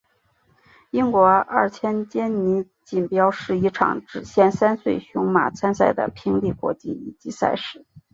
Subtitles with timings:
[0.89, 7.85] 英国二千坚尼锦标是一场只限三岁雄马参赛的平地国际一级赛事。